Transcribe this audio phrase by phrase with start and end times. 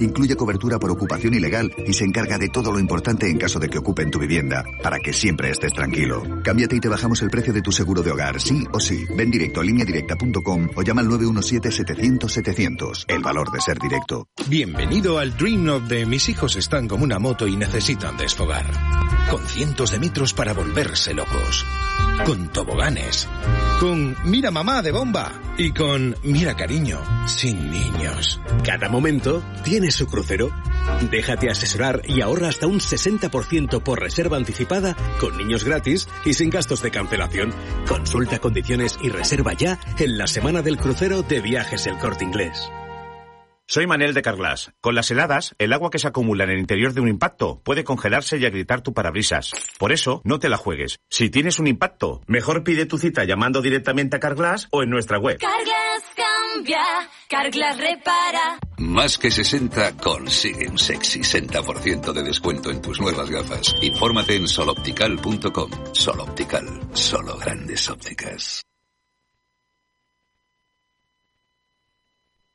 [0.00, 3.68] incluye cobertura por ocupación ilegal y se encarga de todo lo importante en caso de
[3.68, 6.22] que ocupen tu vivienda, para que siempre estés tranquilo.
[6.42, 9.04] Cámbiate y te bajamos el precio de tu seguro de hogar, sí o sí.
[9.16, 13.04] Ven directo a lineadirecta.com o llama al 917-700-700.
[13.08, 14.26] El valor de ser directo.
[14.48, 18.66] Bienvenido al Dream of de mis hijos están como una moto y necesitan desfogar.
[19.30, 21.64] Con cientos de metros para volverse locos.
[22.24, 23.28] Con toboganes.
[23.78, 25.32] Con mira mamá de bomba.
[25.56, 26.98] Y con mira cariño.
[27.26, 28.40] Sin niños.
[28.64, 30.50] Cada momento tiene su crucero.
[31.10, 36.50] Déjate asesorar y ahorra hasta un 60% por reserva anticipada con niños gratis y sin
[36.50, 37.52] gastos de cancelación.
[37.86, 42.70] Consulta condiciones y reserva ya en la semana del crucero de viajes El Corte Inglés.
[43.72, 44.72] Soy Manel de Carglass.
[44.80, 47.84] Con las heladas, el agua que se acumula en el interior de un impacto puede
[47.84, 49.52] congelarse y agrietar tu parabrisas.
[49.78, 50.98] Por eso, no te la juegues.
[51.08, 55.20] Si tienes un impacto, mejor pide tu cita llamando directamente a Carglass o en nuestra
[55.20, 55.38] web.
[55.38, 56.82] Carglass cambia,
[57.28, 58.58] Carglass repara.
[58.80, 63.74] Más que 60 consigue un sexy 60% de descuento en tus nuevas gafas.
[63.82, 65.70] Infórmate en soloptical.com.
[65.92, 68.62] Soloptical, solo grandes ópticas.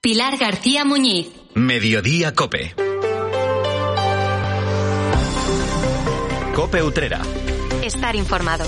[0.02, 1.30] Pilar García Muñiz.
[1.53, 2.73] Mediodía Cope.
[6.55, 7.22] Cope Utrera.
[7.83, 8.66] Estar informado.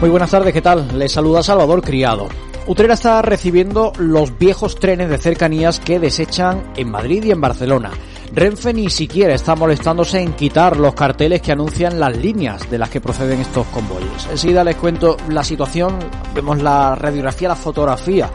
[0.00, 0.98] Muy buenas tardes, ¿qué tal?
[0.98, 2.28] Les saluda Salvador Criado.
[2.66, 7.92] Utrera está recibiendo los viejos trenes de cercanías que desechan en Madrid y en Barcelona.
[8.34, 12.90] Renfe ni siquiera está molestándose en quitar los carteles que anuncian las líneas de las
[12.90, 14.26] que proceden estos convoyes.
[14.32, 15.96] Enseguida les cuento la situación,
[16.34, 18.28] vemos la radiografía, la fotografía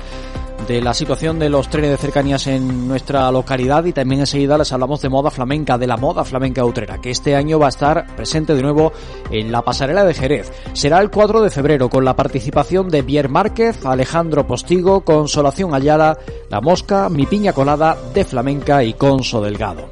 [0.67, 4.71] de la situación de los trenes de cercanías en nuestra localidad y también enseguida les
[4.71, 8.15] hablamos de moda flamenca, de la moda flamenca utrera, que este año va a estar
[8.15, 8.91] presente de nuevo
[9.29, 10.51] en la pasarela de Jerez.
[10.73, 16.17] Será el 4 de febrero con la participación de Bier Márquez, Alejandro Postigo, Consolación Ayala,
[16.49, 19.89] La Mosca, Mi Piña Colada, de Flamenca y Conso Delgado.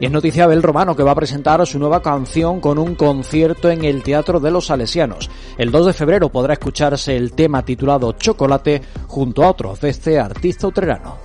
[0.00, 3.70] Y es noticia Abel Romano que va a presentar su nueva canción con un concierto
[3.70, 5.28] en el Teatro de los Salesianos.
[5.56, 10.18] El 2 de febrero podrá escucharse el tema titulado Chocolate junto a otros de este
[10.18, 11.18] artista utrerano.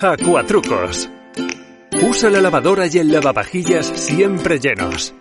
[0.00, 1.10] Acuatrucos.
[2.08, 5.12] Usa la lavadora y el lavavajillas siempre llenos.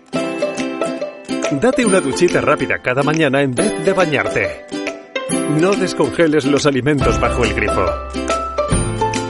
[1.60, 4.67] Date una duchita rápida cada mañana en vez de bañarte.
[5.30, 7.86] No descongeles los alimentos bajo el grifo.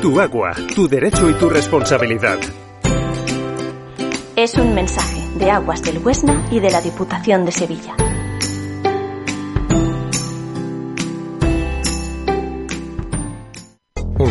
[0.02, 2.38] Tu agua, tu derecho y tu responsabilidad.
[4.36, 7.96] Es un mensaje de Aguas del Huesna y de la Diputación de Sevilla.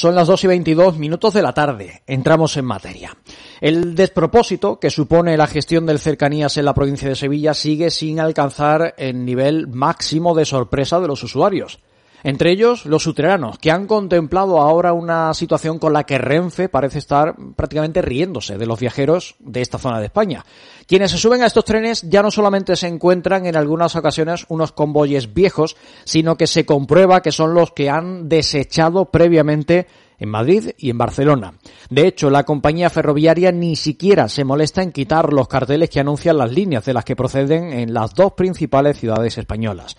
[0.00, 2.00] Son las 2 y 22 minutos de la tarde.
[2.06, 3.14] Entramos en materia.
[3.60, 8.18] El despropósito que supone la gestión del cercanías en la provincia de Sevilla sigue sin
[8.18, 11.80] alcanzar el nivel máximo de sorpresa de los usuarios.
[12.22, 16.98] Entre ellos, los utreranos, que han contemplado ahora una situación con la que Renfe parece
[16.98, 20.44] estar prácticamente riéndose de los viajeros de esta zona de España.
[20.86, 24.72] Quienes se suben a estos trenes ya no solamente se encuentran en algunas ocasiones unos
[24.72, 29.86] convoyes viejos, sino que se comprueba que son los que han desechado previamente
[30.18, 31.54] en Madrid y en Barcelona.
[31.88, 36.36] De hecho, la compañía ferroviaria ni siquiera se molesta en quitar los carteles que anuncian
[36.36, 39.96] las líneas de las que proceden en las dos principales ciudades españolas.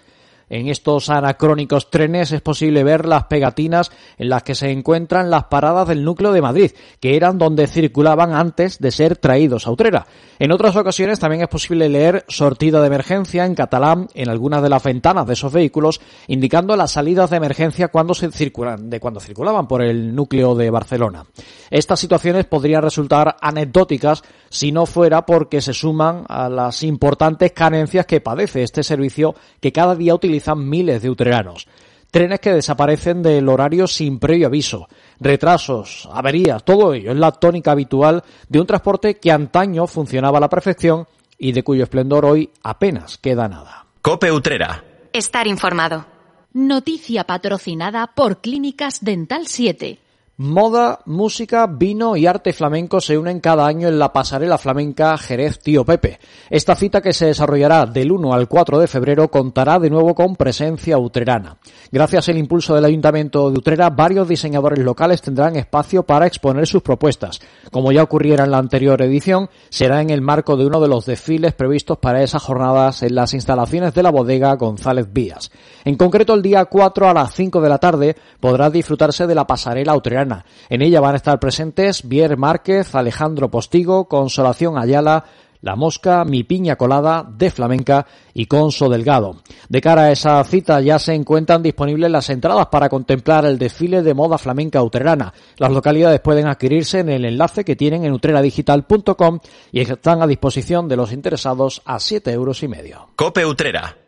[0.51, 5.45] En estos anacrónicos trenes es posible ver las pegatinas en las que se encuentran las
[5.45, 10.07] paradas del núcleo de Madrid, que eran donde circulaban antes de ser traídos a Utrera.
[10.39, 14.67] En otras ocasiones también es posible leer sortida de emergencia en catalán en algunas de
[14.67, 19.21] las ventanas de esos vehículos, indicando las salidas de emergencia cuando se circulan, de cuando
[19.21, 21.23] circulaban por el núcleo de Barcelona.
[21.69, 28.05] Estas situaciones podrían resultar anecdóticas si no fuera porque se suman a las importantes carencias
[28.05, 31.67] que padece este servicio que cada día utilizan miles de utreranos.
[32.09, 34.87] Trenes que desaparecen del horario sin previo aviso,
[35.19, 40.41] retrasos, averías, todo ello es la tónica habitual de un transporte que antaño funcionaba a
[40.41, 41.07] la perfección
[41.37, 43.85] y de cuyo esplendor hoy apenas queda nada.
[44.01, 44.83] Cope Utrera.
[45.13, 46.05] Estar informado.
[46.53, 49.99] Noticia patrocinada por Clínicas Dental 7.
[50.43, 55.59] Moda, música, vino y arte flamenco se unen cada año en la pasarela flamenca Jerez
[55.59, 56.19] Tío Pepe.
[56.49, 60.35] Esta cita que se desarrollará del 1 al 4 de febrero contará de nuevo con
[60.35, 61.57] presencia utrerana.
[61.91, 66.81] Gracias al impulso del Ayuntamiento de Utrera, varios diseñadores locales tendrán espacio para exponer sus
[66.81, 67.39] propuestas.
[67.69, 71.05] Como ya ocurriera en la anterior edición, será en el marco de uno de los
[71.05, 75.51] desfiles previstos para esas jornadas en las instalaciones de la bodega González Vías.
[75.85, 79.45] En concreto, el día 4 a las 5 de la tarde podrá disfrutarse de la
[79.45, 80.30] pasarela utrerana
[80.69, 85.25] en ella van a estar presentes Bier Márquez, Alejandro Postigo, Consolación Ayala,
[85.61, 89.37] la Mosca, Mi Piña Colada, de Flamenca y Conso Delgado.
[89.69, 94.01] De cara a esa cita ya se encuentran disponibles las entradas para contemplar el desfile
[94.01, 95.33] de moda flamenca utrerana.
[95.57, 99.39] Las localidades pueden adquirirse en el enlace que tienen en utreradigital.com
[99.71, 103.09] y están a disposición de los interesados a siete euros y medio.
[103.15, 104.00] Cope Utrera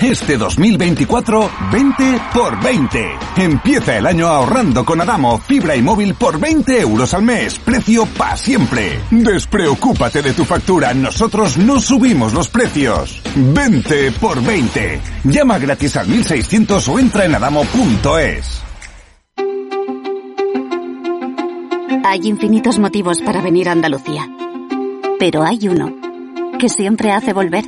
[0.00, 3.06] este 2024, 20 por 20.
[3.36, 7.58] Empieza el año ahorrando con Adamo fibra y móvil por 20 euros al mes.
[7.58, 9.00] Precio para siempre.
[9.10, 10.92] Despreocúpate de tu factura.
[10.94, 13.22] Nosotros no subimos los precios.
[13.34, 15.00] 20 por 20.
[15.24, 18.62] Llama gratis al 1600 o entra en adamo.es.
[22.04, 24.28] Hay infinitos motivos para venir a Andalucía.
[25.18, 25.94] Pero hay uno
[26.58, 27.64] que siempre hace volver.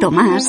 [0.00, 0.48] Tomás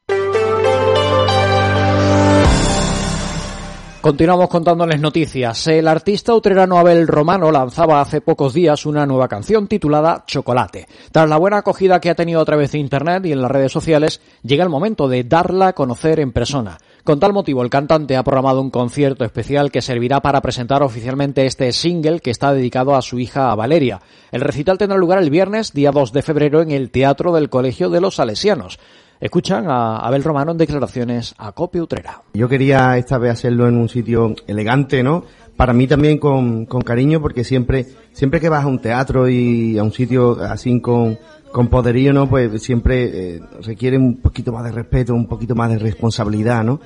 [4.01, 5.67] Continuamos contándoles noticias.
[5.67, 10.87] El artista utrerano Abel Romano lanzaba hace pocos días una nueva canción titulada Chocolate.
[11.11, 13.71] Tras la buena acogida que ha tenido a través de internet y en las redes
[13.71, 16.79] sociales, llega el momento de darla a conocer en persona.
[17.03, 21.45] Con tal motivo, el cantante ha programado un concierto especial que servirá para presentar oficialmente
[21.45, 24.01] este single que está dedicado a su hija Valeria.
[24.31, 27.91] El recital tendrá lugar el viernes, día 2 de febrero, en el Teatro del Colegio
[27.91, 28.79] de los Salesianos.
[29.21, 32.23] Escuchan a Abel Romano en declaraciones a Copia Utrera.
[32.33, 35.25] Yo quería esta vez hacerlo en un sitio elegante, ¿no?
[35.55, 39.77] Para mí también con, con cariño, porque siempre, siempre que vas a un teatro y
[39.77, 41.19] a un sitio así con,
[41.51, 42.27] con poderío, ¿no?
[42.27, 46.81] Pues siempre eh, requiere un poquito más de respeto, un poquito más de responsabilidad, ¿no?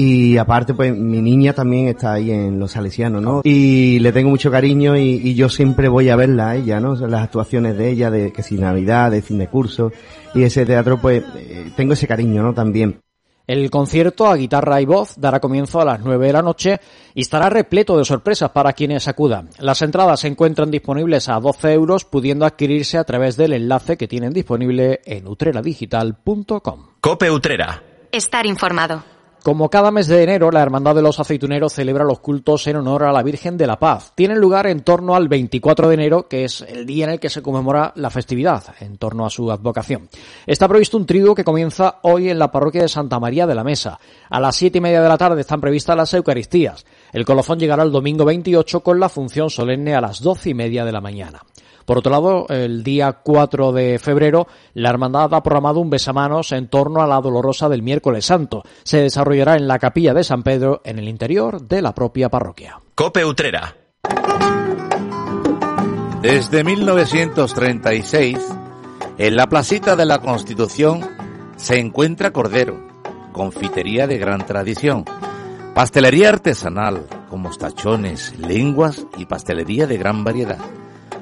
[0.00, 3.40] Y aparte, pues mi niña también está ahí en Los Salesianos, ¿no?
[3.42, 6.94] Y le tengo mucho cariño y, yo siempre voy a verla a ella, ¿no?
[6.94, 9.90] Las actuaciones de ella, de que si Navidad, de fin de curso.
[10.36, 12.54] Y ese teatro, pues, eh, tengo ese cariño, ¿no?
[12.54, 13.00] También.
[13.48, 16.78] El concierto a guitarra y voz dará comienzo a las 9 de la noche
[17.12, 19.50] y estará repleto de sorpresas para quienes acudan.
[19.58, 24.06] Las entradas se encuentran disponibles a 12 euros, pudiendo adquirirse a través del enlace que
[24.06, 26.86] tienen disponible en utreradigital.com.
[27.00, 27.82] Cope Utrera.
[28.12, 29.17] Estar informado.
[29.42, 33.04] Como cada mes de enero, la Hermandad de los Aceituneros celebra los cultos en honor
[33.04, 34.12] a la Virgen de la Paz.
[34.14, 37.30] Tienen lugar en torno al 24 de enero, que es el día en el que
[37.30, 40.08] se conmemora la festividad, en torno a su advocación.
[40.44, 43.64] Está previsto un triduo que comienza hoy en la parroquia de Santa María de la
[43.64, 43.98] Mesa.
[44.28, 46.84] A las siete y media de la tarde están previstas las Eucaristías.
[47.12, 50.84] El colofón llegará el domingo 28 con la función solemne a las doce y media
[50.84, 51.42] de la mañana.
[51.88, 56.68] Por otro lado, el día 4 de febrero, la hermandad ha programado un besamanos en
[56.68, 58.62] torno a la dolorosa del miércoles santo.
[58.82, 62.78] Se desarrollará en la capilla de San Pedro, en el interior de la propia parroquia.
[62.94, 63.74] Cope Utrera.
[66.20, 68.36] Desde 1936,
[69.16, 71.00] en la placita de la Constitución
[71.56, 72.86] se encuentra Cordero,
[73.32, 75.06] confitería de gran tradición,
[75.74, 80.58] pastelería artesanal, con mostachones, lenguas y pastelería de gran variedad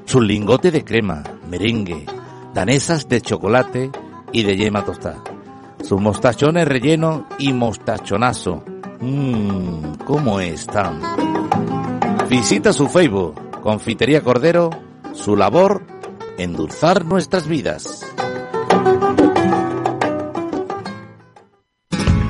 [0.07, 2.07] su lingote de crema, merengue,
[2.55, 3.91] danesas de chocolate
[4.33, 5.23] y de yema tostada.
[5.83, 8.63] Sus mostachones relleno y mostachonazo.
[9.01, 11.01] Mmm, ¿cómo están?
[12.31, 14.71] Visita su Facebook, Confitería Cordero,
[15.13, 15.83] su labor,
[16.39, 18.06] endulzar nuestras vidas.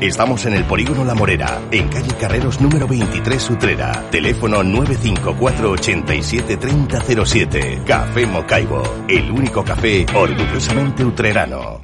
[0.00, 4.10] Estamos en el Polígono La Morera, en calle Carreros número 23 Utrera.
[4.10, 7.82] Teléfono 954 87 3007.
[7.86, 11.80] Café Mocaibo, el único café orgullosamente utrerano.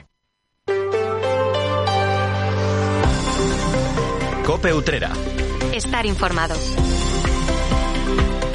[4.45, 5.13] Cope Utrera.
[5.73, 6.57] Estar informado.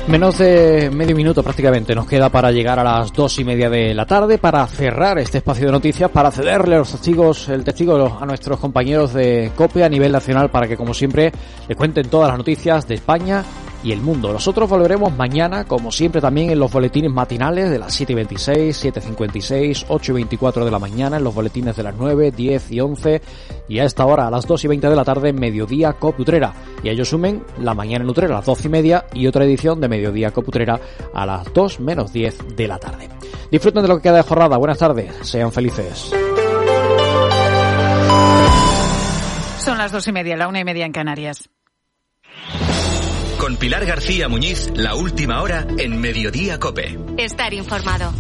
[0.08, 3.92] Menos de medio minuto prácticamente nos queda para llegar a las dos y media de
[3.96, 8.26] la tarde para cerrar este espacio de noticias, para cederle los testigos, el testigo a
[8.28, 11.32] nuestros compañeros de COPE a nivel nacional para que como siempre
[11.68, 13.44] le cuenten todas las noticias de España
[13.86, 14.34] y el mundo.
[14.34, 18.76] Nosotros volveremos mañana, como siempre, también en los boletines matinales de las 7 y 26,
[18.76, 22.32] 7 y 56, 8 y 24 de la mañana, en los boletines de las 9,
[22.32, 23.22] 10 y 11,
[23.70, 26.52] y a esta hora, a las 2 y 20 de la tarde, mediodía Coputrera.
[26.82, 29.46] Y a ellos sumen la mañana en Utrera a las 12 y media y otra
[29.46, 30.80] edición de mediodía Coputrera
[31.14, 33.08] a las 2 menos 10 de la tarde.
[33.52, 34.58] Disfruten de lo que queda de jornada.
[34.58, 35.14] Buenas tardes.
[35.22, 36.12] Sean felices.
[39.60, 41.50] Son las dos y media, la una y media en Canarias.
[43.46, 46.98] Con Pilar García Muñiz, la última hora en Mediodía Cope.
[47.20, 48.12] Estar informado.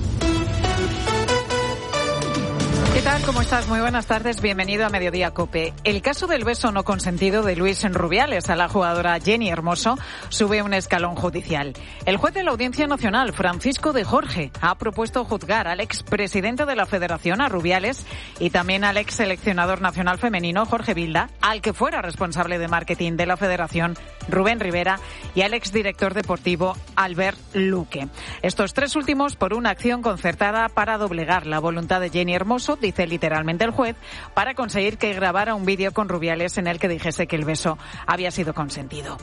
[2.95, 3.21] ¿Qué tal?
[3.23, 3.67] ¿Cómo estás?
[3.67, 4.39] Muy buenas tardes.
[4.39, 5.73] Bienvenido a Mediodía Cope.
[5.83, 9.97] El caso del beso no consentido de Luis Rubiales a la jugadora Jenny Hermoso
[10.29, 11.73] sube un escalón judicial.
[12.05, 16.77] El juez de la Audiencia Nacional, Francisco de Jorge, ha propuesto juzgar al expresidente de
[16.77, 18.05] la Federación, a Rubiales,
[18.39, 23.17] y también al ex seleccionador nacional femenino, Jorge Vilda, al que fuera responsable de marketing
[23.17, 23.97] de la Federación,
[24.29, 25.01] Rubén Rivera,
[25.35, 28.07] y al exdirector deportivo, Albert Luque.
[28.41, 33.07] Estos tres últimos por una acción concertada para doblegar la voluntad de Jenny Hermoso dice
[33.07, 33.95] literalmente el juez,
[34.33, 37.77] para conseguir que grabara un vídeo con Rubiales en el que dijese que el beso
[38.07, 39.17] había sido consentido.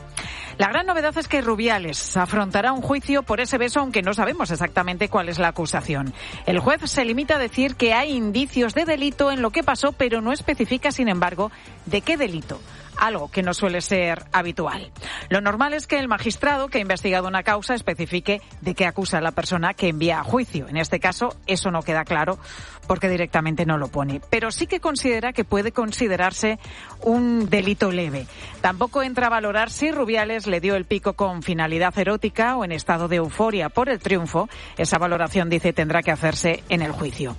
[0.57, 4.51] La gran novedad es que Rubiales afrontará un juicio por ese beso, aunque no sabemos
[4.51, 6.13] exactamente cuál es la acusación.
[6.45, 9.93] El juez se limita a decir que hay indicios de delito en lo que pasó,
[9.93, 11.51] pero no especifica, sin embargo,
[11.85, 12.59] de qué delito
[12.97, 14.91] algo que no suele ser habitual.
[15.29, 19.17] Lo normal es que el magistrado que ha investigado una causa especifique de qué acusa
[19.17, 20.67] a la persona que envía a juicio.
[20.67, 22.39] En este caso, eso no queda claro
[22.87, 24.21] porque directamente no lo pone.
[24.29, 26.59] Pero sí que considera que puede considerarse
[27.01, 28.27] un delito leve.
[28.61, 32.71] Tampoco entra a valorar si Rubiales le dio el pico con finalidad erótica o en
[32.71, 34.49] estado de euforia por el triunfo.
[34.77, 37.35] Esa valoración, dice, tendrá que hacerse en el juicio.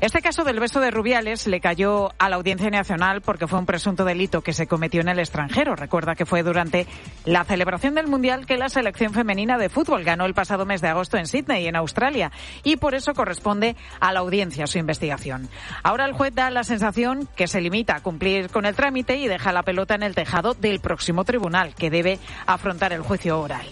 [0.00, 3.66] Este caso del beso de Rubiales le cayó a la Audiencia Nacional porque fue un
[3.66, 5.76] presunto delito que se cometió en el extranjero.
[5.76, 6.86] Recuerda que fue durante
[7.24, 10.88] la celebración del Mundial que la selección femenina de fútbol ganó el pasado mes de
[10.88, 12.30] agosto en Sydney, en Australia,
[12.62, 15.48] y por eso corresponde a la audiencia su investigación.
[15.82, 19.28] Ahora el juez da la sensación que se limita a cumplir con el trámite y
[19.28, 23.66] deja la pelota en el tejado del próximo tribunal, que debe afrontar el juicio oral.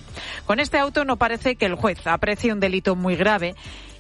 [0.47, 3.55] Con este auto no parece que el juez aprecie un delito muy grave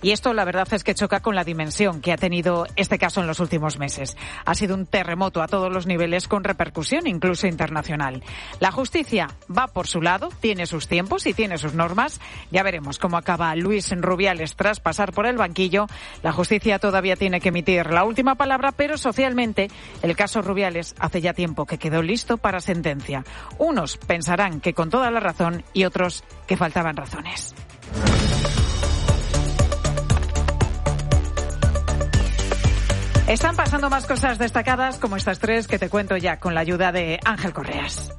[0.05, 3.23] y esto la verdad es que choca con la dimensión que ha tenido este caso
[3.23, 4.19] en los últimos meses.
[4.45, 8.23] Ha sido un terremoto a todos los niveles con repercusión incluso internacional.
[8.61, 12.21] La justicia va por su lado, tiene sus tiempos y tiene sus normas.
[12.51, 15.87] Ya veremos cómo acaba Luis Rubiales tras pasar por el banquillo.
[16.23, 19.71] La justicia todavía tiene que emitir la última palabra, pero socialmente
[20.03, 23.25] el caso Rubiales hace ya tiempo que quedó listo para sentencia.
[23.57, 27.55] Unos pensarán que con toda la razón y otros que faltaban razones.
[33.29, 36.93] Están pasando más cosas destacadas como estas tres que te cuento ya con la ayuda
[36.93, 38.15] de Ángel Correas.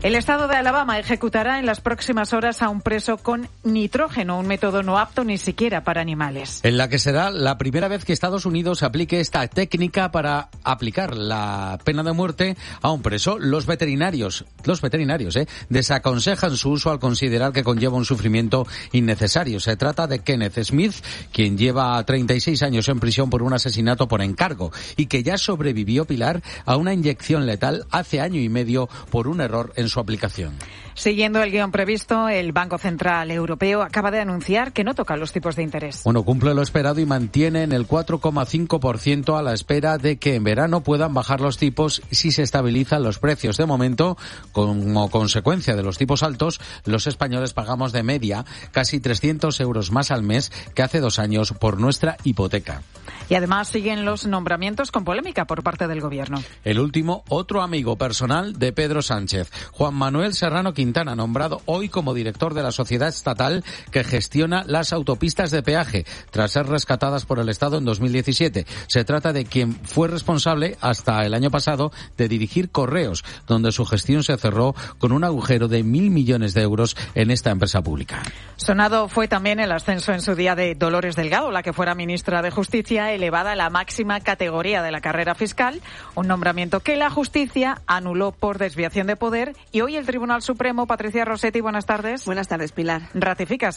[0.00, 4.46] El Estado de Alabama ejecutará en las próximas horas a un preso con nitrógeno, un
[4.46, 6.60] método no apto ni siquiera para animales.
[6.62, 11.16] En la que será la primera vez que Estados Unidos aplique esta técnica para aplicar
[11.16, 13.40] la pena de muerte a un preso.
[13.40, 19.58] Los veterinarios, los veterinarios, eh, desaconsejan su uso al considerar que conlleva un sufrimiento innecesario.
[19.58, 20.94] Se trata de Kenneth Smith,
[21.32, 26.04] quien lleva 36 años en prisión por un asesinato por encargo y que ya sobrevivió
[26.04, 30.56] Pilar a una inyección letal hace año y medio por un error en su aplicación.
[30.98, 35.30] Siguiendo el guion previsto, el Banco Central Europeo acaba de anunciar que no toca los
[35.30, 36.02] tipos de interés.
[36.02, 40.42] Bueno, cumple lo esperado y mantiene en el 4,5% a la espera de que en
[40.42, 43.56] verano puedan bajar los tipos si se estabilizan los precios.
[43.56, 44.18] De momento,
[44.50, 50.10] como consecuencia de los tipos altos, los españoles pagamos de media casi 300 euros más
[50.10, 52.82] al mes que hace dos años por nuestra hipoteca.
[53.28, 56.42] Y además siguen los nombramientos con polémica por parte del Gobierno.
[56.64, 62.14] El último, otro amigo personal de Pedro Sánchez, Juan Manuel Serrano Quintana, nombrado hoy como
[62.14, 67.38] director de la sociedad estatal que gestiona las autopistas de peaje, tras ser rescatadas por
[67.38, 68.66] el Estado en 2017.
[68.86, 73.84] Se trata de quien fue responsable hasta el año pasado de dirigir Correos, donde su
[73.84, 78.22] gestión se cerró con un agujero de mil millones de euros en esta empresa pública.
[78.56, 82.42] Sonado fue también el ascenso en su día de Dolores Delgado, la que fuera ministra
[82.42, 85.80] de Justicia, elevada a la máxima categoría de la carrera fiscal,
[86.14, 90.77] un nombramiento que la justicia anuló por desviación de poder y hoy el Tribunal Supremo,
[90.86, 92.24] Patricia Rossetti, buenas tardes.
[92.24, 93.02] Buenas tardes, Pilar.
[93.14, 93.72] Ratifica